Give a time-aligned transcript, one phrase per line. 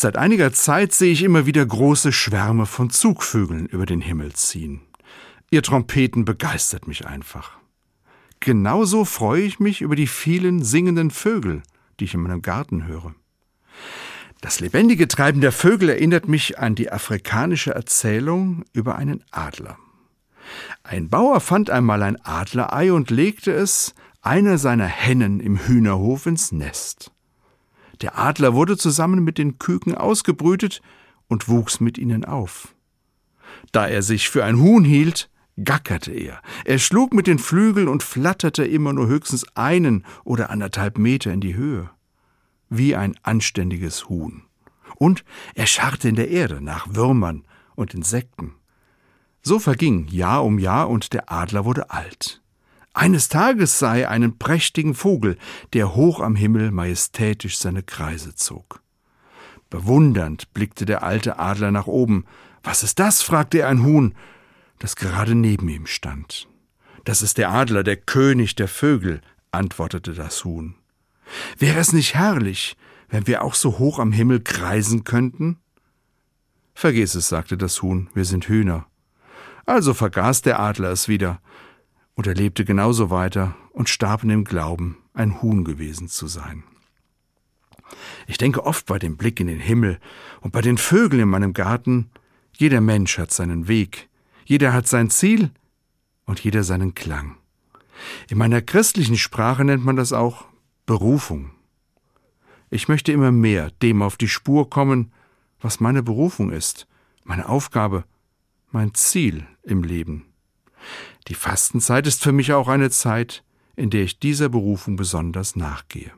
[0.00, 4.82] Seit einiger Zeit sehe ich immer wieder große Schwärme von Zugvögeln über den Himmel ziehen.
[5.50, 7.58] Ihr Trompeten begeistert mich einfach.
[8.38, 11.64] Genauso freue ich mich über die vielen singenden Vögel,
[11.98, 13.12] die ich in meinem Garten höre.
[14.40, 19.78] Das lebendige Treiben der Vögel erinnert mich an die afrikanische Erzählung über einen Adler.
[20.84, 26.52] Ein Bauer fand einmal ein Adlerei und legte es einer seiner Hennen im Hühnerhof ins
[26.52, 27.10] Nest.
[28.00, 30.80] Der Adler wurde zusammen mit den Küken ausgebrütet
[31.28, 32.74] und wuchs mit ihnen auf.
[33.72, 35.30] Da er sich für ein Huhn hielt,
[35.62, 36.40] gackerte er.
[36.64, 41.40] Er schlug mit den Flügeln und flatterte immer nur höchstens einen oder anderthalb Meter in
[41.40, 41.90] die Höhe.
[42.68, 44.42] Wie ein anständiges Huhn.
[44.96, 47.44] Und er scharrte in der Erde nach Würmern
[47.74, 48.54] und Insekten.
[49.42, 52.42] So verging Jahr um Jahr und der Adler wurde alt.
[52.98, 55.38] Eines Tages sah er einen prächtigen Vogel,
[55.72, 58.82] der hoch am Himmel majestätisch seine Kreise zog.
[59.70, 62.24] Bewundernd blickte der alte Adler nach oben.
[62.64, 63.22] Was ist das?
[63.22, 64.16] fragte er ein Huhn,
[64.80, 66.48] das gerade neben ihm stand.
[67.04, 69.20] Das ist der Adler, der König der Vögel,
[69.52, 70.74] antwortete das Huhn.
[71.56, 72.76] Wäre es nicht herrlich,
[73.08, 75.60] wenn wir auch so hoch am Himmel kreisen könnten?
[76.74, 78.86] Vergiss es, sagte das Huhn, wir sind Hühner.
[79.66, 81.40] Also vergaß der Adler es wieder
[82.18, 86.64] und er lebte genauso weiter und starb in dem Glauben, ein Huhn gewesen zu sein.
[88.26, 90.00] Ich denke oft bei dem Blick in den Himmel
[90.40, 92.10] und bei den Vögeln in meinem Garten,
[92.56, 94.08] jeder Mensch hat seinen Weg,
[94.44, 95.52] jeder hat sein Ziel
[96.24, 97.36] und jeder seinen Klang.
[98.28, 100.46] In meiner christlichen Sprache nennt man das auch
[100.86, 101.52] Berufung.
[102.68, 105.12] Ich möchte immer mehr dem auf die Spur kommen,
[105.60, 106.88] was meine Berufung ist,
[107.22, 108.02] meine Aufgabe,
[108.72, 110.27] mein Ziel im Leben.
[111.28, 113.42] Die Fastenzeit ist für mich auch eine Zeit,
[113.76, 116.12] in der ich dieser Berufung besonders nachgehe.